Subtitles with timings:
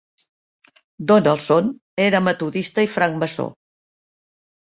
[1.11, 1.69] Donaldson
[2.05, 3.47] era metodista i francmaçó.